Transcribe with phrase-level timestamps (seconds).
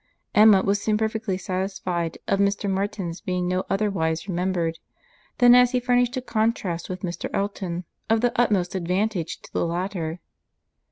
[0.33, 2.67] Emma was soon perfectly satisfied of Mr.
[2.67, 4.79] Martin's being no otherwise remembered,
[5.37, 7.29] than as he furnished a contrast with Mr.
[7.35, 10.19] Elton, of the utmost advantage to the latter.